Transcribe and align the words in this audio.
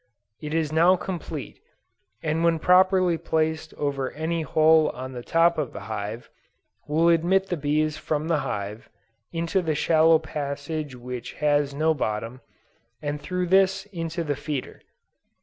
It 0.41 0.55
is 0.55 0.71
now 0.73 0.95
complete, 0.95 1.59
and 2.23 2.43
when 2.43 2.57
properly 2.57 3.19
placed 3.19 3.71
over 3.75 4.09
any 4.13 4.41
hole 4.41 4.89
on 4.89 5.11
the 5.11 5.21
top 5.21 5.59
of 5.59 5.73
the 5.73 5.81
hive, 5.81 6.27
will 6.87 7.07
admit 7.09 7.49
the 7.49 7.55
bees 7.55 7.97
from 7.97 8.27
the 8.27 8.39
hive, 8.39 8.89
into 9.31 9.61
the 9.61 9.75
shallow 9.75 10.17
passage 10.17 10.95
which 10.95 11.33
has 11.33 11.75
no 11.75 11.93
bottom, 11.93 12.41
and 12.99 13.21
through 13.21 13.45
this 13.45 13.85
into 13.91 14.23
the 14.23 14.35
feeder. 14.35 14.81